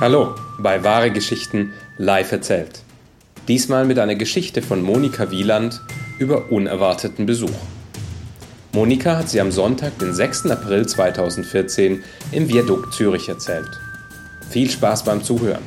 Hallo 0.00 0.34
bei 0.58 0.82
Wahre 0.82 1.10
Geschichten 1.10 1.74
live 1.98 2.32
erzählt. 2.32 2.84
Diesmal 3.48 3.84
mit 3.84 3.98
einer 3.98 4.14
Geschichte 4.14 4.62
von 4.62 4.80
Monika 4.80 5.30
Wieland 5.30 5.82
über 6.18 6.50
unerwarteten 6.50 7.26
Besuch. 7.26 7.50
Monika 8.72 9.18
hat 9.18 9.28
sie 9.28 9.42
am 9.42 9.52
Sonntag, 9.52 9.98
den 9.98 10.14
6. 10.14 10.46
April 10.46 10.88
2014 10.88 12.02
im 12.32 12.48
Viadukt 12.48 12.94
Zürich 12.94 13.28
erzählt. 13.28 13.68
Viel 14.48 14.70
Spaß 14.70 15.04
beim 15.04 15.22
Zuhören. 15.22 15.62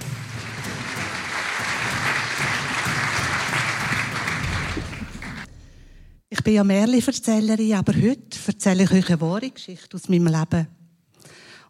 Ich 6.31 6.43
bin 6.43 6.55
ja 6.55 6.63
Märchen-Erzählerin, 6.63 7.75
aber 7.75 7.93
heute 7.93 8.39
erzähle 8.47 8.85
ich 8.85 8.91
euch 8.91 9.09
eine 9.09 9.21
wahre 9.21 9.51
Geschichte 9.51 9.95
aus 9.95 10.09
meinem 10.09 10.25
Leben. 10.25 10.67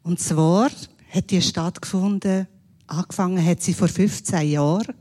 Und 0.04 0.22
zwar 0.22 0.70
hat 1.14 1.30
die 1.30 1.42
stattgefunden, 1.42 2.48
angefangen 2.88 3.46
hat 3.46 3.62
sie 3.62 3.74
vor 3.74 3.88
15 3.88 4.50
Jahren, 4.50 4.96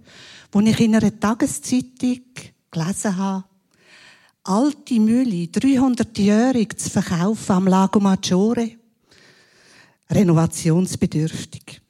wo 0.51 0.61
ich 0.61 0.81
in 0.81 0.95
einer 0.95 1.19
Tageszeitung 1.19 2.21
gelesen 2.71 3.17
habe, 3.17 3.45
alte 4.45 5.01
Mühle, 5.01 5.47
300-jährig 5.47 6.77
zu 6.77 6.91
verkaufen 6.91 7.53
am 7.53 7.69
Lago 7.69 8.01
Maggiore, 8.01 8.73
renovationsbedürftig. 10.11 11.81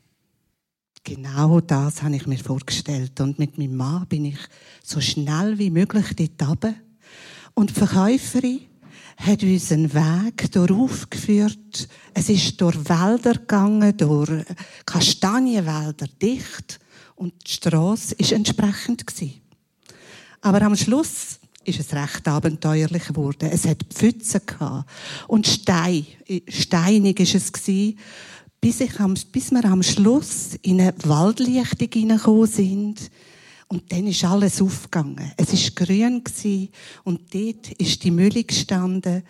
Genau 1.04 1.60
das 1.60 2.02
habe 2.02 2.16
ich 2.16 2.26
mir 2.26 2.38
vorgestellt. 2.38 3.20
Und 3.20 3.38
mit 3.38 3.58
meinem 3.58 3.76
Mann 3.76 4.06
bin 4.06 4.24
ich 4.26 4.38
so 4.84 5.00
schnell 5.00 5.58
wie 5.58 5.70
möglich 5.70 6.14
dort 6.14 6.48
runter. 6.48 6.74
Und 7.54 7.70
die 7.70 7.74
Verkäuferin 7.74 8.60
hat 9.16 9.42
uns 9.42 9.72
einen 9.72 9.92
Weg 9.92 10.50
darauf 10.52 11.08
geführt. 11.10 11.88
Es 12.14 12.28
ist 12.28 12.60
durch 12.60 12.76
Wälder 12.88 13.34
gegangen, 13.34 13.96
durch 13.96 14.44
Kastanienwälder, 14.86 16.06
dicht. 16.20 16.80
Und 17.14 17.34
die 17.46 17.52
Strasse 17.52 18.16
war 18.18 18.32
entsprechend. 18.32 19.04
Aber 20.40 20.62
am 20.62 20.76
Schluss 20.76 21.38
ist 21.64 21.80
es 21.80 21.92
recht 21.92 22.26
abenteuerlich 22.26 23.06
geworden. 23.06 23.48
Es 23.52 23.64
hat 23.64 23.84
Pfützen. 23.84 24.40
Und 25.28 25.46
Stein, 25.46 26.06
steinig 26.48 27.20
ist 27.20 27.34
es 27.34 27.52
gewesen, 27.52 27.98
bis, 28.60 28.80
ich 28.80 28.98
am, 29.00 29.14
bis 29.32 29.50
wir 29.50 29.64
am 29.64 29.82
Schluss 29.82 30.56
in 30.62 30.80
eine 30.80 30.94
Waldlichtung 31.04 31.88
hineingekommen 31.92 32.46
sind, 32.46 33.10
und 33.68 33.90
dann 33.90 34.06
ist 34.06 34.24
alles 34.24 34.60
aufgegangen. 34.60 35.32
Es 35.36 35.52
ist 35.52 35.74
grün 35.76 36.22
und 37.04 37.34
dort 37.34 37.72
ist 37.78 38.02
die 38.04 38.10
Mühle 38.10 38.44
gestanden 38.44 39.22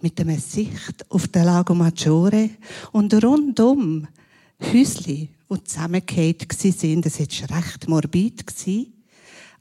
mit 0.00 0.20
einer 0.20 0.38
Sicht 0.38 1.04
auf 1.10 1.28
den 1.28 1.44
Lago 1.44 1.74
Maggiore 1.74 2.50
und 2.92 3.12
rundum 3.22 4.06
Häusli, 4.60 5.28
die 5.50 5.64
zusammengekehrt 5.64 6.52
sind. 6.52 7.06
Es 7.06 7.18
war 7.18 7.58
recht 7.58 7.88
morbid 7.88 8.44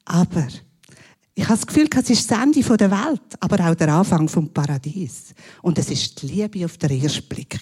aber 0.05 0.47
ich 1.35 1.45
habe 1.45 1.55
das 1.55 1.67
Gefühl, 1.67 1.87
es 1.89 2.09
ist 2.09 2.29
das 2.29 2.41
Ende 2.41 2.61
der 2.61 2.91
Welt, 2.91 3.21
aber 3.39 3.69
auch 3.69 3.75
der 3.75 3.93
Anfang 3.93 4.27
vom 4.27 4.49
Paradies. 4.49 5.33
Und 5.61 5.77
es 5.77 5.89
ist 5.89 6.21
die 6.21 6.27
Liebe 6.27 6.65
auf 6.65 6.77
den 6.77 7.01
ersten 7.01 7.29
Blick 7.29 7.61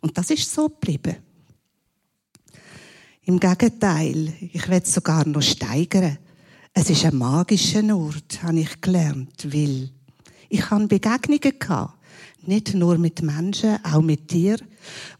Und 0.00 0.16
das 0.16 0.30
ist 0.30 0.50
so 0.50 0.68
geblieben. 0.68 1.16
Im 3.26 3.40
Gegenteil, 3.40 4.34
ich 4.52 4.68
will 4.68 4.82
es 4.82 4.92
sogar 4.92 5.26
noch 5.26 5.40
steigern. 5.40 6.18
Es 6.74 6.90
ist 6.90 7.06
ein 7.06 7.16
magischer 7.16 7.96
Ort, 7.96 8.42
habe 8.42 8.60
ich 8.60 8.80
gelernt, 8.82 9.50
weil 9.50 9.88
ich 10.50 10.70
habe 10.70 10.86
Begegnungen 10.86 11.58
gehabt. 11.58 11.98
Nicht 12.42 12.74
nur 12.74 12.98
mit 12.98 13.22
Menschen, 13.22 13.82
auch 13.82 14.02
mit 14.02 14.30
dir, 14.30 14.58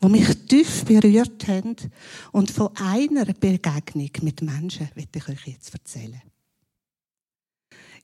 die 0.03 0.09
mich 0.09 0.29
tief 0.47 0.85
berührt 0.85 1.49
haben. 1.49 1.77
Und 2.33 2.51
von 2.51 2.77
einer 2.77 3.25
Begegnung 3.25 4.11
mit 4.21 4.43
Menschen 4.43 4.91
will 4.95 5.09
ich 5.15 5.29
euch 5.29 5.47
jetzt 5.47 5.73
erzählen. 5.73 6.21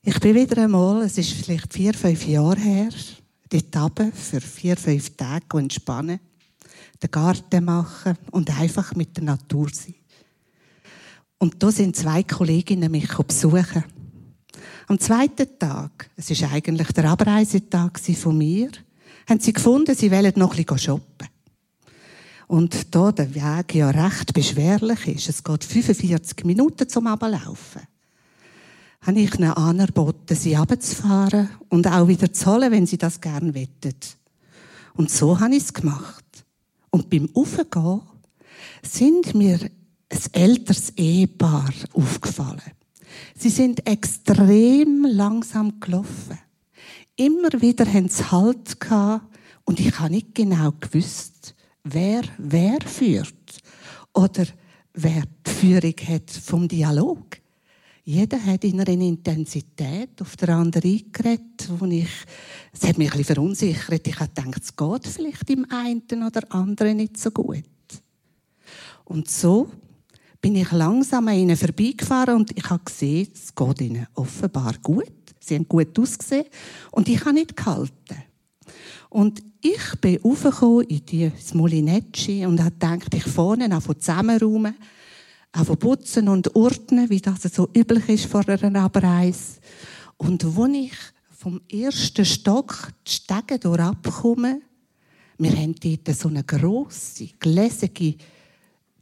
Ich 0.01 0.19
bin 0.19 0.33
wieder 0.33 0.63
einmal, 0.63 1.03
es 1.03 1.19
ist 1.19 1.33
vielleicht 1.33 1.71
vier, 1.71 1.93
fünf 1.93 2.25
Jahre 2.25 2.59
her, 2.59 2.89
dort 3.49 3.77
runter 3.77 4.11
für 4.11 4.41
vier, 4.41 4.75
fünf 4.75 5.15
Tage 5.15 5.59
entspannen 5.59 6.19
den 7.01 7.11
Garten 7.11 7.65
machen 7.65 8.17
und 8.31 8.49
einfach 8.59 8.95
mit 8.95 9.17
der 9.17 9.23
Natur 9.23 9.69
sein. 9.71 9.95
Und 11.37 11.61
da 11.63 11.71
sind 11.71 11.95
zwei 11.95 12.23
Kolleginnen 12.23 12.91
mich 12.91 13.11
besuchen. 13.11 13.83
Am 14.87 14.99
zweiten 14.99 15.47
Tag, 15.57 16.09
es 16.15 16.29
ist 16.29 16.43
eigentlich 16.43 16.91
der 16.91 17.05
Abreisetag 17.05 17.99
von 17.99 18.37
mir, 18.37 18.69
haben 19.27 19.39
sie 19.39 19.53
gefunden, 19.53 19.95
sie 19.95 20.11
wollen 20.11 20.33
noch 20.35 20.51
ein 20.51 20.63
bisschen 20.63 20.77
shoppen. 20.77 21.27
Und 22.47 22.93
da 22.93 23.11
der 23.13 23.33
Weg 23.33 23.75
ja 23.75 23.89
recht 23.89 24.33
beschwerlich 24.33 25.07
ist, 25.07 25.29
es 25.29 25.43
geht 25.43 25.63
45 25.63 26.43
Minuten 26.43 26.89
zum 26.89 27.07
Ablaufen, 27.07 27.81
habe 29.01 29.19
ich 29.19 29.33
ihnen 29.35 29.53
angeboten, 29.53 30.35
sie 30.35 30.55
runterzufahren 30.55 31.49
und 31.69 31.87
auch 31.87 32.09
wieder 32.09 32.33
zu 32.33 32.51
holen, 32.51 32.71
wenn 32.71 32.85
sie 32.85 32.97
das 32.97 33.21
gerne 33.21 33.53
wettet. 33.55 34.17
Und 34.95 35.09
so 35.09 35.39
habe 35.39 35.55
ich 35.55 35.63
es 35.63 35.73
gemacht. 35.73 36.20
Und 36.91 37.09
beim 37.09 37.29
Aufgehen 37.33 38.01
sind 38.83 39.33
mir 39.33 39.59
ein 40.09 40.19
älteres 40.33 40.91
Ehepaar 40.91 41.73
aufgefallen. 41.93 42.61
Sie 43.35 43.49
sind 43.49 43.87
extrem 43.87 45.05
langsam 45.05 45.79
gelaufen. 45.79 46.37
Immer 47.15 47.49
wieder 47.61 47.85
haben 47.85 48.09
sie 48.09 48.29
Halt 48.29 48.79
gehabt 48.79 49.25
und 49.65 49.79
ich 49.79 49.99
habe 49.99 50.11
nicht 50.11 50.35
genau 50.35 50.71
gewusst, 50.79 51.55
wer 51.83 52.23
wer 52.37 52.79
führt 52.85 53.33
oder 54.13 54.45
wer 54.93 55.23
die 55.45 55.49
Führung 55.49 55.95
hat 56.07 56.29
vom 56.31 56.67
Dialog. 56.67 57.40
Jeder 58.03 58.43
hat 58.43 58.63
in 58.63 58.79
einer 58.79 58.89
Intensität 58.89 60.21
auf 60.21 60.35
der 60.35 60.49
anderen 60.49 60.91
eingeredet, 60.91 61.69
wo 61.77 61.85
ich, 61.85 62.09
es 62.73 62.87
hat 62.87 62.97
mich 62.97 63.11
ein 63.11 63.17
bisschen 63.17 63.35
verunsichert. 63.35 64.07
Ich 64.07 64.19
habe 64.19 64.31
gedacht, 64.33 64.63
es 64.63 64.75
geht 64.75 65.07
vielleicht 65.07 65.49
im 65.51 65.67
einen 65.69 66.23
oder 66.25 66.51
anderen 66.51 66.97
nicht 66.97 67.17
so 67.17 67.29
gut. 67.29 67.63
Und 69.05 69.29
so 69.29 69.69
bin 70.41 70.55
ich 70.55 70.71
langsam 70.71 71.27
an 71.27 71.37
ihnen 71.37 71.55
vorbeigefahren 71.55 72.35
und 72.35 72.57
ich 72.57 72.67
habe 72.69 72.83
gesehen, 72.83 73.27
es 73.33 73.53
geht 73.53 73.81
ihnen 73.81 74.07
offenbar 74.15 74.73
gut. 74.81 75.11
Sie 75.39 75.55
haben 75.55 75.67
gut 75.67 75.97
ausgesehen 75.99 76.45
und 76.91 77.07
ich 77.07 77.19
habe 77.21 77.33
nicht 77.33 77.55
gehalten. 77.55 78.23
Und 79.09 79.43
ich 79.61 79.99
bin 79.99 80.23
aufgekommen 80.23 80.87
in 80.87 81.05
die 81.05 81.31
Molinecci 81.53 82.45
und 82.45 82.59
habe 82.59 82.71
gedacht, 82.71 83.13
ich 83.13 83.23
vorne 83.23 83.75
auf 83.75 83.85
zusammenräumen, 83.85 84.75
auf 85.53 85.79
putzen 85.79 86.29
und 86.29 86.55
ordnen, 86.55 87.09
wie 87.09 87.19
das 87.19 87.41
so 87.43 87.69
üblich 87.75 88.07
ist 88.09 88.25
vor 88.25 88.47
einer 88.47 88.81
Abreise. 88.81 89.59
Und 90.17 90.55
wo 90.55 90.65
ich 90.65 90.93
vom 91.29 91.61
ersten 91.71 92.25
Stock 92.25 92.89
die 93.07 93.11
Stege 93.11 93.59
durch 93.59 93.79
abkomme, 93.79 94.61
wir 95.37 95.51
haben 95.57 95.75
dort 95.75 96.15
so 96.15 96.29
eine 96.29 96.43
grosse, 96.43 97.29
gläsige 97.39 98.15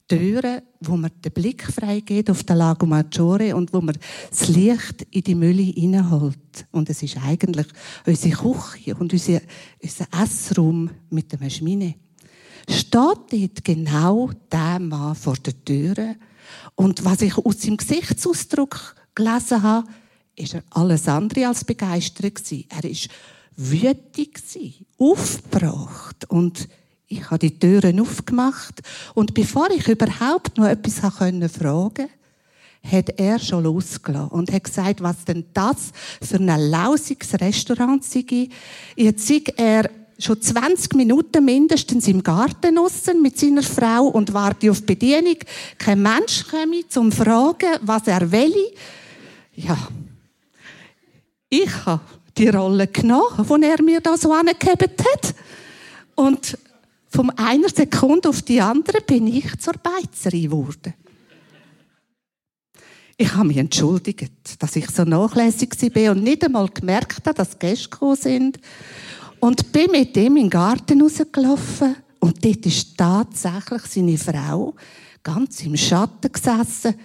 Türen, 0.08 0.62
wo 0.80 0.98
man 0.98 1.12
den 1.24 1.32
Blick 1.34 1.64
freigeht 1.64 2.30
auf 2.30 2.44
den 2.44 2.58
Lago 2.58 2.86
Maggiore 2.86 3.56
und 3.56 3.72
wo 3.74 3.82
man 3.82 3.98
das 4.30 4.48
Licht 4.48 5.06
in 5.12 5.22
die 5.22 5.36
Mülle 5.36 5.62
hineinholt. 5.62 6.66
Und 6.72 6.90
es 6.90 7.04
ist 7.04 7.18
eigentlich 7.18 7.68
unsere 8.08 8.36
Küche 8.36 8.96
und 8.96 9.14
unser 9.14 9.42
Essraum 10.12 10.90
mit 11.10 11.32
dem 11.32 11.48
Schmine. 11.50 11.96
Steht 12.68 12.92
dort 12.94 13.64
genau 13.64 14.32
der 14.52 14.80
Mann 14.80 15.16
vor 15.16 15.36
der 15.36 15.64
Türe 15.64 16.16
und 16.76 17.04
was 17.06 17.22
ich 17.22 17.38
aus 17.38 17.62
seinem 17.62 17.78
Gesichtsausdruck 17.78 18.96
gelesen 19.16 19.64
habe, 19.64 19.88
ist 20.36 20.54
er 20.54 20.64
alles 20.72 21.08
andere 21.08 21.48
als 21.48 21.66
begeistert. 21.66 22.42
Er 22.70 22.84
ist 22.90 23.10
wütig 23.56 24.86
aufgebracht 24.98 26.30
und 26.30 26.70
ich 27.08 27.30
habe 27.30 27.40
die 27.40 27.60
Türen 27.60 28.00
aufgemacht 28.00 28.82
und 29.16 29.34
bevor 29.34 29.70
ich 29.72 29.88
überhaupt 29.88 30.58
noch 30.58 30.68
etwas 30.68 31.00
fragen 31.00 31.42
konnte, 31.42 32.10
hat 32.84 33.20
er 33.20 33.40
schon 33.40 33.64
losgelassen 33.64 34.30
und 34.30 34.52
hat 34.52 34.64
gesagt, 34.64 35.02
was 35.02 35.26
denn 35.26 35.46
das 35.54 35.92
für 36.22 36.38
ein 36.38 36.48
lausiges 36.48 37.34
Restaurant 37.34 38.04
sei. 38.04 38.50
Jetzt 38.96 39.28
sei 39.28 39.44
er 39.58 39.90
schon 40.20 40.42
20 40.42 40.96
Minuten 40.96 41.44
mindestens 41.44 42.08
im 42.08 42.22
Garten 42.22 42.78
aussen 42.78 43.22
mit 43.22 43.40
seiner 43.40 43.64
Frau 43.64 44.08
und 44.08 44.34
warte 44.34 44.70
auf 44.70 44.86
Bedienung. 44.86 45.38
Kein 45.78 46.02
Mensch 46.02 46.46
komme 46.48 46.88
zum 46.88 47.12
Fragen, 47.12 47.80
was 47.82 48.08
er 48.08 48.30
will. 48.32 48.56
Ja. 49.56 49.78
Ich 51.50 51.86
habe 51.86 52.02
die 52.38 52.50
Rolle 52.50 52.88
genommen, 52.88 53.62
die 53.62 53.66
er 53.66 53.82
mir 53.82 54.02
da 54.02 54.18
so 54.18 54.32
angegeben 54.34 54.92
hat. 55.14 55.34
Und 56.16 56.58
von 57.08 57.30
einer 57.32 57.70
Sekunde 57.70 58.30
auf 58.30 58.42
die 58.42 58.62
andere 58.62 59.02
bin 59.02 59.28
ich 59.28 59.58
zur 59.60 59.74
Beizerin 59.74 60.44
geworden. 60.44 60.94
Ich 63.18 63.34
habe 63.34 63.48
mich 63.48 63.58
entschuldigt, 63.58 64.32
dass 64.60 64.76
ich 64.76 64.90
so 64.92 65.04
nachlässig 65.04 65.72
war 65.94 66.12
und 66.12 66.24
nicht 66.24 66.44
einmal 66.44 66.70
gemerkt 66.70 67.26
habe, 67.26 67.34
dass 67.34 67.60
Gäste 67.60 67.90
gekommen 67.90 68.16
sind. 68.16 68.60
Und 69.40 69.72
bin 69.72 69.92
mit 69.92 70.18
ihm 70.18 70.36
in 70.36 70.44
den 70.44 70.50
Garten 70.50 71.02
rausgelaufen 71.02 71.96
und 72.20 72.44
dort 72.44 72.66
ist 72.66 72.98
tatsächlich 72.98 73.82
seine 73.84 74.18
Frau 74.18 74.76
ganz 75.24 75.62
im 75.64 75.78
Schatten 75.78 76.32
gesessen. 76.32 76.96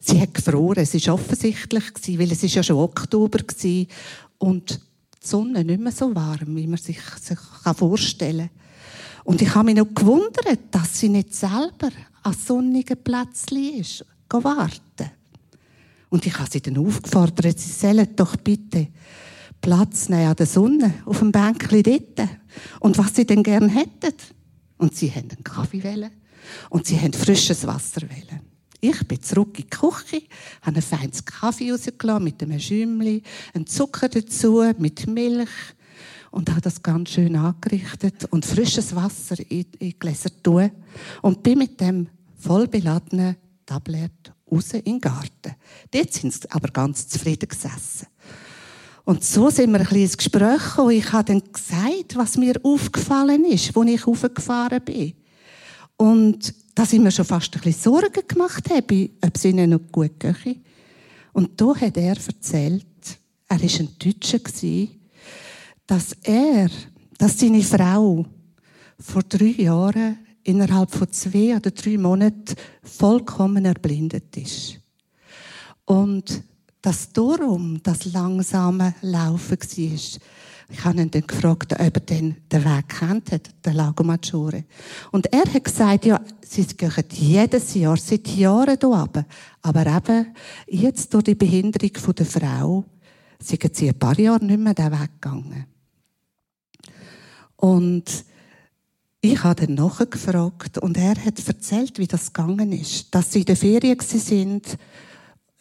Sie 0.00 0.20
hat 0.20 0.34
gefroren. 0.34 0.82
Es 0.82 0.94
war 1.06 1.14
offensichtlich, 1.14 1.84
weil 2.18 2.32
es 2.32 2.42
ja 2.52 2.62
schon 2.62 2.76
Oktober 2.76 3.38
war. 3.38 3.86
Und 4.38 4.80
die 5.22 5.26
Sonne 5.26 5.64
nicht 5.64 5.80
mehr 5.80 5.92
so 5.92 6.14
warm, 6.14 6.56
wie 6.56 6.66
man 6.66 6.78
sich, 6.78 7.00
sich 7.20 7.38
vorstellen 7.76 8.50
kann. 8.50 8.64
Und 9.24 9.40
ich 9.40 9.54
habe 9.54 9.66
mich 9.66 9.76
noch 9.76 9.94
gewundert, 9.94 10.60
dass 10.70 10.98
sie 10.98 11.08
nicht 11.08 11.34
selber 11.34 11.90
an 12.22 12.34
sonnigen 12.34 13.02
Plätzchen 13.02 13.80
ist, 13.80 14.04
warten. 14.28 15.10
Und 16.10 16.26
ich 16.26 16.38
habe 16.38 16.50
sie 16.50 16.60
dann 16.60 16.78
aufgefordert, 16.78 17.58
sie 17.58 17.70
sollen 17.70 18.14
doch 18.14 18.36
bitte 18.36 18.88
Platz 19.64 20.10
nehmen 20.10 20.28
an 20.28 20.36
der 20.36 20.44
Sonne, 20.44 20.92
auf 21.06 21.20
dem 21.20 21.32
Bänkchen 21.32 21.82
dort. 21.82 22.28
Und 22.80 22.98
was 22.98 23.16
sie 23.16 23.24
denn 23.24 23.42
gern 23.42 23.70
hätten. 23.70 24.12
Und 24.76 24.94
sie 24.94 25.10
haben 25.10 25.30
einen 25.30 25.42
Kaffee. 25.42 26.10
Und 26.68 26.86
sie 26.86 27.00
haben 27.00 27.14
frisches 27.14 27.66
Wasser 27.66 28.02
wählen. 28.02 28.40
Ich 28.82 29.08
bin 29.08 29.22
zurück 29.22 29.58
in 29.58 29.64
die 29.64 29.70
Küche, 29.70 30.22
habe 30.60 30.76
einen 30.76 30.82
feines 30.82 31.24
Kaffee 31.24 31.72
rausgelassen 31.72 32.24
mit 32.24 32.42
einem 32.42 32.60
Schäumchen, 32.60 33.22
einen 33.54 33.66
Zucker 33.66 34.10
dazu, 34.10 34.70
mit 34.76 35.06
Milch 35.06 35.48
und 36.30 36.50
habe 36.50 36.60
das 36.60 36.82
ganz 36.82 37.08
schön 37.08 37.34
angerichtet 37.34 38.26
und 38.26 38.44
frisches 38.44 38.94
Wasser 38.94 39.36
in, 39.48 39.64
in 39.78 39.98
Gläser 39.98 40.30
tun 40.42 40.70
und 41.22 41.42
bin 41.42 41.56
mit 41.56 41.80
dem 41.80 42.08
vollbeladenen 42.36 43.36
Tablet 43.64 44.34
raus 44.52 44.74
in 44.74 44.84
den 44.84 45.00
Garten. 45.00 45.54
Dort 45.90 46.12
sind 46.12 46.34
sie 46.34 46.50
aber 46.50 46.68
ganz 46.68 47.08
zufrieden 47.08 47.48
gesessen. 47.48 48.08
Und 49.04 49.22
so 49.22 49.50
sind 49.50 49.70
wir 49.70 49.80
ein 49.80 49.86
bisschen 49.86 50.02
ins 50.02 50.16
Gespräch 50.16 50.62
gekommen. 50.62 50.90
Ich 50.92 51.12
habe 51.12 51.24
dann 51.24 51.42
gesagt, 51.52 52.16
was 52.16 52.38
mir 52.38 52.54
aufgefallen 52.62 53.44
ist, 53.44 53.76
als 53.76 53.90
ich 53.90 54.06
hochgefahren 54.06 54.82
bin. 54.82 55.12
Und 55.96 56.54
dass 56.74 56.92
ich 56.92 57.00
mir 57.00 57.10
schon 57.10 57.26
fast 57.26 57.54
ein 57.54 57.60
bisschen 57.60 57.92
Sorgen 57.92 58.26
gemacht 58.26 58.70
habe, 58.70 59.10
ob 59.20 59.36
es 59.36 59.44
ihnen 59.44 59.70
noch 59.70 59.92
gut 59.92 60.18
gehe. 60.18 60.56
Und 61.32 61.60
da 61.60 61.74
hat 61.76 61.96
er 61.96 62.16
erzählt, 62.16 62.86
er 63.48 63.60
war 63.60 63.80
ein 63.80 63.88
Deutscher, 63.98 64.88
dass 65.86 66.16
er, 66.22 66.70
dass 67.18 67.38
seine 67.38 67.62
Frau 67.62 68.24
vor 68.98 69.22
drei 69.22 69.62
Jahren 69.62 70.18
innerhalb 70.44 70.90
von 70.90 71.10
zwei 71.12 71.56
oder 71.56 71.70
drei 71.70 71.98
Monaten 71.98 72.54
vollkommen 72.82 73.64
erblindet 73.64 74.36
ist. 74.36 74.78
Und 75.84 76.42
dass 76.84 77.10
darum 77.14 77.82
das 77.82 78.04
langsame 78.12 78.94
Laufen 79.00 79.58
war. 79.58 80.20
Ich 80.68 80.84
habe 80.84 81.00
ihn 81.00 81.10
dann 81.10 81.26
gefragt, 81.26 81.72
ob 81.72 81.80
er 81.80 81.90
den 81.90 82.36
Weg 82.50 82.88
kennt, 82.88 83.30
den 83.64 83.72
Lago 83.74 84.04
Maggiore. 84.04 84.64
Und 85.10 85.32
er 85.32 85.46
hat 85.46 85.64
gesagt, 85.64 86.04
ja, 86.04 86.20
sie 86.42 86.66
gehen 86.66 86.92
jedes 87.10 87.72
Jahr, 87.72 87.96
seit 87.96 88.28
Jahren 88.28 88.76
hier 88.78 88.88
runter. 88.88 89.24
Aber 89.62 89.86
eben, 89.86 90.34
jetzt 90.66 91.14
durch 91.14 91.24
die 91.24 91.34
Behinderung 91.34 92.14
der 92.14 92.26
Frau, 92.26 92.84
sind 93.38 93.76
sie 93.76 93.88
ein 93.88 93.98
paar 93.98 94.18
Jahre 94.18 94.44
nicht 94.44 94.60
mehr 94.60 94.74
den 94.74 94.92
Weg 94.92 95.22
gegangen. 95.22 95.64
Und 97.56 98.26
ich 99.22 99.42
habe 99.42 99.66
dann 99.66 99.74
nachgefragt 99.74 100.76
und 100.76 100.98
er 100.98 101.14
hat 101.16 101.48
erzählt, 101.48 101.98
wie 101.98 102.06
das 102.06 102.30
gegangen 102.30 102.72
ist. 102.72 103.14
Dass 103.14 103.32
sie 103.32 103.38
in 103.40 103.46
der 103.46 103.56
Ferien 103.56 104.00
sind 104.00 104.76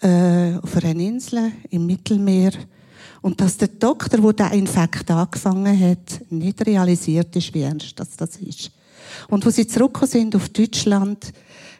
äh, 0.03 0.59
auf 0.61 0.75
einer 0.75 0.99
Insel 0.99 1.51
im 1.69 1.85
Mittelmeer 1.85 2.51
und 3.21 3.39
dass 3.39 3.57
der 3.57 3.69
Doktor, 3.69 4.33
der 4.33 4.51
Infekt 4.51 5.09
angefangen 5.09 5.79
hat, 5.79 6.21
nicht 6.29 6.65
realisiert 6.65 7.35
ist, 7.35 7.53
wie 7.53 7.61
ernst 7.61 7.97
das, 7.99 8.17
das 8.17 8.35
ist. 8.37 8.71
Und 9.29 9.45
wo 9.45 9.49
sie 9.49 9.65
zurückgekommen 9.65 10.11
sind 10.11 10.35
auf 10.35 10.49
Deutschland, 10.49 11.31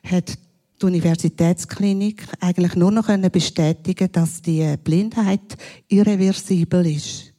hat 0.04 0.38
die 0.82 0.86
Universitätsklinik 0.86 2.24
eigentlich 2.40 2.76
nur 2.76 2.92
noch 2.92 3.08
bestätigen 3.30 4.10
dass 4.12 4.42
die 4.42 4.76
Blindheit 4.84 5.58
irreversibel 5.88 6.86
ist. 6.88 7.34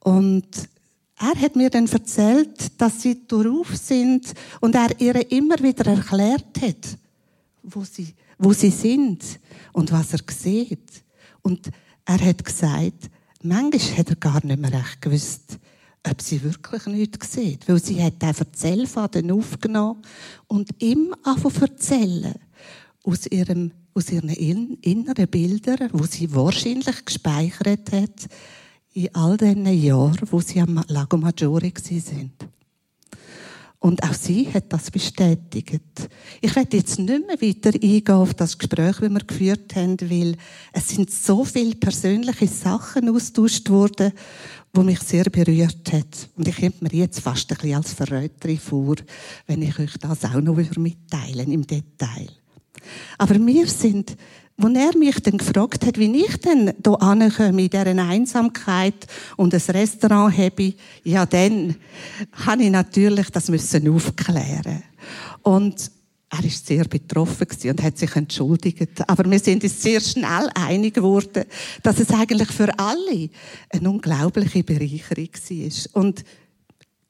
Und 0.00 0.48
er 1.18 1.40
hat 1.40 1.54
mir 1.54 1.70
dann 1.70 1.86
erzählt, 1.86 2.80
dass 2.80 3.02
sie 3.02 3.26
darauf 3.28 3.76
sind 3.76 4.32
und 4.60 4.74
er 4.74 5.00
ihr 5.00 5.30
immer 5.30 5.58
wieder 5.60 5.86
erklärt 5.86 6.60
hat, 6.60 6.98
wo 7.62 7.84
sie, 7.84 8.14
wo 8.38 8.52
sie 8.52 8.70
sind 8.70 9.40
und 9.72 9.92
was 9.92 10.12
er 10.12 10.20
sieht. 10.30 11.04
Und 11.42 11.70
er 12.04 12.20
hat 12.20 12.44
gesagt, 12.44 13.10
manchmal 13.42 13.98
hat 13.98 14.10
er 14.10 14.16
gar 14.16 14.44
nicht 14.44 14.58
mehr 14.58 14.72
recht 14.72 15.00
gewusst, 15.00 15.58
ob 16.08 16.20
sie 16.20 16.42
wirklich 16.42 16.86
nichts 16.86 17.32
sieht. 17.32 17.68
Weil 17.68 17.82
sie 17.82 18.02
hat 18.02 18.20
den 18.20 18.34
Erzählfaden 18.34 19.30
aufgenommen 19.30 20.02
und 20.48 20.70
ihm 20.82 21.14
anfangen 21.22 21.62
erzählen. 21.62 22.34
Aus 23.04 23.26
ihrem, 23.26 23.72
aus 23.94 24.10
ihren 24.10 24.28
inneren 24.28 25.28
Bildern, 25.28 25.90
wo 25.92 26.04
sie 26.04 26.32
wahrscheinlich 26.34 27.04
gespeichert 27.04 27.92
hat, 27.92 28.28
in 28.94 29.14
all 29.14 29.36
diesen 29.36 29.66
Jahren, 29.66 30.28
wo 30.30 30.40
sie 30.40 30.60
am 30.60 30.82
Lago 30.88 31.16
Maggiore 31.16 31.72
sind. 31.76 32.32
Und 33.82 34.00
auch 34.04 34.14
sie 34.14 34.48
hat 34.54 34.72
das 34.72 34.92
bestätigt. 34.92 36.08
Ich 36.40 36.54
werde 36.54 36.76
jetzt 36.76 37.00
nicht 37.00 37.26
mehr 37.26 37.42
weiter 37.42 37.74
eingehen 37.74 38.14
auf 38.14 38.32
das 38.32 38.56
Gespräch, 38.56 38.98
das 39.00 39.10
wir 39.10 39.24
geführt 39.24 39.74
haben, 39.74 40.00
weil 40.02 40.36
es 40.72 40.90
sind 40.90 41.10
so 41.10 41.44
viele 41.44 41.74
persönliche 41.74 42.46
Sachen 42.46 43.08
austauscht 43.08 43.68
worden, 43.70 44.12
wo 44.72 44.84
mich 44.84 45.00
sehr 45.00 45.24
berührt 45.24 45.92
hat. 45.92 46.28
Und 46.36 46.46
ich 46.46 46.54
komme 46.54 46.74
mir 46.78 46.92
jetzt 46.92 47.18
fast 47.18 47.50
ein 47.50 47.56
bisschen 47.56 47.74
als 47.74 47.92
Verräterin 47.92 48.58
vor, 48.60 48.94
wenn 49.48 49.62
ich 49.62 49.76
euch 49.76 49.98
das 49.98 50.26
auch 50.26 50.40
noch 50.40 50.54
mitteilen 50.76 51.50
im 51.50 51.66
Detail. 51.66 52.28
Aber 53.18 53.34
wir 53.34 53.66
sind 53.66 54.16
als 54.64 54.76
er 54.76 54.98
mich 54.98 55.20
dann 55.20 55.38
gefragt 55.38 55.84
hat, 55.86 55.98
wie 55.98 56.24
ich 56.24 56.36
denn 56.38 56.72
hier 56.84 57.02
ankomme, 57.02 57.62
in 57.62 57.70
dieser 57.70 57.86
Einsamkeit 57.86 59.06
und 59.36 59.54
ein 59.54 59.60
Restaurant 59.60 60.36
habe, 60.36 60.74
ja, 61.04 61.26
dann 61.26 61.76
habe 62.46 62.62
ich 62.62 62.70
natürlich 62.70 63.30
das 63.30 63.48
müssen 63.48 63.88
aufklären. 63.88 64.82
Und 65.42 65.90
er 66.30 66.44
ist 66.44 66.66
sehr 66.66 66.84
betroffen 66.84 67.46
und 67.64 67.82
hat 67.82 67.98
sich 67.98 68.16
entschuldigt. 68.16 69.06
Aber 69.06 69.30
wir 69.30 69.38
sind 69.38 69.62
uns 69.62 69.82
sehr 69.82 70.00
schnell 70.00 70.48
einig 70.54 70.94
geworden, 70.94 71.44
dass 71.82 72.00
es 72.00 72.10
eigentlich 72.10 72.50
für 72.50 72.76
alle 72.78 73.28
eine 73.68 73.90
unglaubliche 73.90 74.64
Bereicherung 74.64 75.28
war. 75.28 76.02
Und 76.02 76.24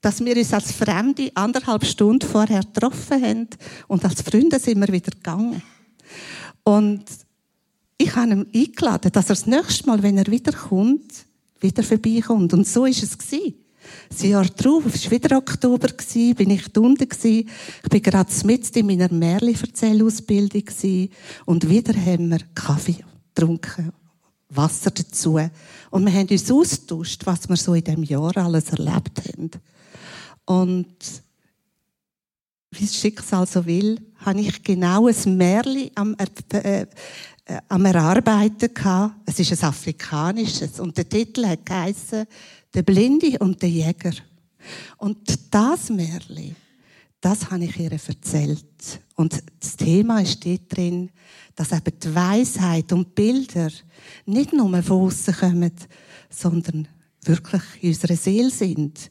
dass 0.00 0.24
wir 0.24 0.36
uns 0.36 0.52
als 0.52 0.72
Fremde 0.72 1.30
anderthalb 1.34 1.84
Stunden 1.84 2.28
vorher 2.28 2.62
getroffen 2.62 3.22
haben 3.22 3.48
und 3.86 4.04
als 4.04 4.20
Freunde 4.22 4.58
sind 4.58 4.80
wir 4.80 4.92
wieder 4.92 5.12
gegangen. 5.12 5.62
Und 6.64 7.04
ich 8.12 8.16
habe 8.16 8.32
ihn 8.32 8.46
eingeladen, 8.54 9.10
dass 9.10 9.30
er 9.30 9.36
das 9.36 9.46
nächste 9.46 9.86
Mal, 9.86 10.02
wenn 10.02 10.18
er 10.18 10.26
wiederkommt, 10.26 11.24
wieder 11.60 11.82
vorbeikommt. 11.82 12.52
Und 12.52 12.66
so 12.66 12.84
ist 12.84 13.02
es 13.02 13.16
gewesen. 13.16 13.54
Das 14.10 14.22
Jahr 14.22 14.44
darauf, 14.44 14.84
es 14.94 15.04
war 15.04 15.12
wieder 15.12 15.38
Oktober, 15.38 15.88
bin 16.36 16.50
ich 16.50 16.76
unten. 16.76 17.08
Ich 17.24 17.46
bin 17.90 18.02
gerade 18.02 18.30
mit 18.44 18.76
in 18.76 18.86
meiner 18.86 19.10
Märli-Erzählausbildung 19.10 20.64
und 21.46 21.68
wieder 21.70 21.94
haben 21.94 22.28
wir 22.28 22.40
Kaffee 22.54 22.98
getrunken, 23.34 23.92
Wasser 24.50 24.90
dazu. 24.90 25.40
Und 25.90 26.04
wir 26.04 26.12
haben 26.12 26.28
uns 26.28 26.50
austauscht, 26.50 27.24
was 27.24 27.48
wir 27.48 27.56
so 27.56 27.72
in 27.72 27.84
diesem 27.84 28.02
Jahr 28.02 28.36
alles 28.36 28.68
erlebt 28.68 29.22
haben. 29.26 29.50
Und 30.44 30.96
wie 32.72 32.84
das 32.84 32.94
Schicksal 32.94 33.46
so 33.46 33.64
will, 33.64 33.98
habe 34.18 34.40
ich 34.40 34.62
genau 34.62 35.08
ein 35.08 35.36
Märli 35.36 35.92
am 35.94 36.14
äh, 37.44 37.58
am 37.68 37.84
Erarbeiten 37.84 38.72
gehabt. 38.72 39.16
Es 39.26 39.40
ist 39.40 39.52
ein 39.52 39.68
afrikanisches 39.68 40.78
und 40.78 40.96
der 40.96 41.08
Titel 41.08 41.46
hat 41.46 41.66
geheißen 41.66 42.26
Der 42.72 42.82
Blinde 42.82 43.38
und 43.40 43.60
der 43.60 43.68
Jäger. 43.68 44.12
Und 44.98 45.18
das 45.50 45.90
Märli, 45.90 46.54
das 47.20 47.50
habe 47.50 47.64
ich 47.64 47.78
ihr 47.78 47.90
erzählt. 47.90 49.00
Und 49.16 49.42
das 49.58 49.76
Thema 49.76 50.20
ist 50.20 50.44
dort 50.46 50.60
drin, 50.68 51.10
dass 51.56 51.72
eben 51.72 51.98
die 51.98 52.14
Weisheit 52.14 52.92
und 52.92 53.08
die 53.08 53.22
Bilder 53.22 53.70
nicht 54.24 54.52
nur 54.52 54.82
von 54.82 55.06
außen 55.06 55.34
kommen, 55.34 55.72
sondern 56.30 56.86
wirklich 57.24 57.62
in 57.80 57.90
unserer 57.90 58.16
Seele 58.16 58.50
sind. 58.50 59.10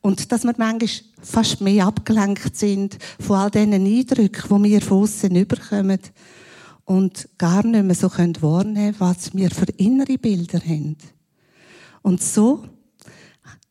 Und 0.00 0.30
dass 0.32 0.44
wir 0.44 0.54
manchmal 0.56 0.88
fast 1.22 1.60
mehr 1.60 1.86
abgelenkt 1.86 2.56
sind 2.56 2.98
von 3.20 3.36
all 3.36 3.50
diesen 3.50 3.72
Eindrücken, 3.72 4.64
die 4.64 4.70
wir 4.70 4.80
von 4.80 5.02
außen 5.02 5.34
überkommen 5.34 6.00
und 6.88 7.28
gar 7.36 7.66
nicht 7.66 7.84
mehr 7.84 7.94
so 7.94 8.10
wahrnehmen 8.10 8.74
können, 8.74 8.94
was 8.98 9.34
wir 9.34 9.50
für 9.50 9.70
innere 9.76 10.16
Bilder 10.16 10.58
haben. 10.58 10.96
Und 12.00 12.22
so 12.22 12.64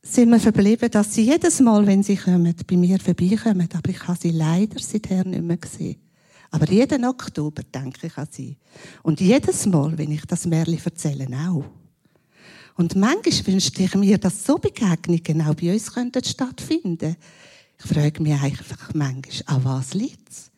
sind 0.03 0.29
wir 0.29 0.39
verblieben, 0.39 0.91
dass 0.91 1.15
sie 1.15 1.23
jedes 1.23 1.59
Mal, 1.59 1.87
wenn 1.87 2.03
sie 2.03 2.15
kommen, 2.15 2.53
bei 2.67 2.77
mir 2.77 2.99
vorbeikommen, 2.99 3.67
aber 3.73 3.89
ich 3.89 4.07
habe 4.07 4.19
sie 4.21 4.29
leider 4.29 4.79
seither 4.79 5.25
nicht 5.25 5.41
mehr 5.41 5.57
gesehen. 5.57 5.95
Aber 6.51 6.71
jeden 6.71 7.05
Oktober 7.05 7.63
denke 7.63 8.05
ich 8.05 8.17
an 8.17 8.27
sie. 8.29 8.55
Und 9.01 9.19
jedes 9.19 9.65
Mal, 9.65 9.97
wenn 9.97 10.11
ich 10.11 10.25
das 10.25 10.45
Märchen 10.45 10.79
erzähle, 10.85 11.27
auch. 11.49 11.65
Und 12.75 12.95
manchmal 12.95 13.47
wünschte 13.47 13.81
ich 13.81 13.95
mir, 13.95 14.19
dass 14.19 14.45
so 14.45 14.59
Begegnungen 14.59 15.41
auch 15.41 15.55
bei 15.55 15.73
uns 15.73 15.91
stattfinden 16.29 16.97
könnten. 16.99 17.15
Ich 17.79 17.85
frage 17.87 18.21
mich 18.21 18.39
einfach 18.39 18.93
manchmal, 18.93 19.57
an 19.57 19.65
was 19.65 19.95
liegt 19.95 20.29
es? 20.29 20.51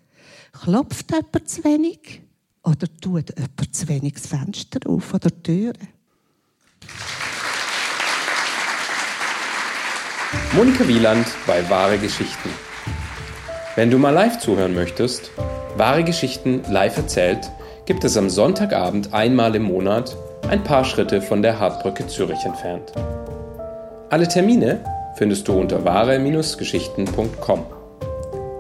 Klopft 0.52 1.10
jemand 1.10 1.50
zu 1.50 1.64
wenig? 1.64 2.22
Oder 2.70 2.88
tut 3.02 3.34
jemand 3.36 3.76
zu 3.76 3.88
wenig 3.88 4.14
das 4.14 4.28
Fenster 4.28 4.80
auf 4.88 5.12
oder 5.16 5.32
Türen? 5.42 5.74
Monika 10.54 10.88
Wieland 10.88 11.26
bei 11.48 11.68
Wahre 11.68 11.98
Geschichten. 11.98 12.50
Wenn 13.76 13.90
du 13.90 13.98
mal 13.98 14.12
live 14.12 14.38
zuhören 14.38 14.76
möchtest, 14.76 15.32
Wahre 15.78 16.04
Geschichten 16.04 16.62
live 16.70 16.96
erzählt, 16.98 17.50
gibt 17.86 18.04
es 18.04 18.16
am 18.18 18.30
Sonntagabend 18.30 19.14
einmal 19.14 19.56
im 19.56 19.64
Monat 19.64 20.16
ein 20.48 20.64
paar 20.64 20.86
Schritte 20.86 21.24
von 21.24 21.42
der 21.42 21.60
Hartbrücke 21.60 22.06
Zürich 22.06 22.46
entfernt. 22.46 22.92
Alle 24.12 24.28
Termine 24.28 24.84
findest 25.16 25.48
du 25.48 25.54
unter 25.54 25.84
wahre-geschichten.com. 25.86 27.66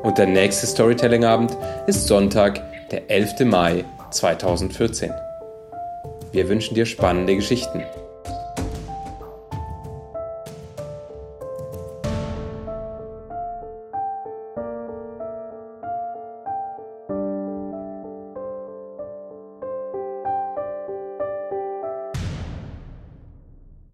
Und 0.01 0.17
der 0.17 0.25
nächste 0.25 0.65
Storytelling-Abend 0.65 1.55
ist 1.85 2.07
Sonntag, 2.07 2.89
der 2.89 3.11
11. 3.11 3.41
Mai 3.41 3.85
2014. 4.11 5.11
Wir 6.31 6.49
wünschen 6.49 6.75
dir 6.75 6.85
spannende 6.85 7.35
Geschichten. 7.35 7.83